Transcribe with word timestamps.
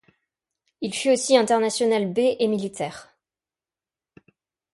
Il 0.81 0.95
fut 0.95 1.11
aussi 1.11 1.37
international 1.37 2.11
B 2.11 2.17
et 2.39 2.47
Militaires. 2.47 3.15